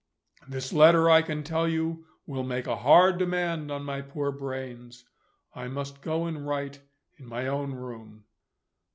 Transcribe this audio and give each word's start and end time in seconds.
This 0.47 0.73
letter, 0.73 1.11
I 1.11 1.21
can 1.21 1.43
tell 1.43 1.67
you, 1.67 2.07
will 2.25 2.41
make 2.41 2.65
a 2.65 2.75
hard 2.77 3.19
demand 3.19 3.69
on 3.69 3.83
my 3.83 4.01
poor 4.01 4.31
brains 4.31 5.05
I 5.53 5.67
must 5.67 6.01
go 6.01 6.25
and 6.25 6.47
write 6.47 6.79
in 7.19 7.27
my 7.27 7.45
own 7.45 7.73
room." 7.75 8.25